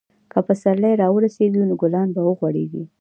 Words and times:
که 0.31 0.39
پسرلی 0.47 0.93
راورسیږي، 1.01 1.61
نو 1.67 1.75
ګلان 1.81 2.07
به 2.15 2.21
وغوړېږي. 2.23 2.83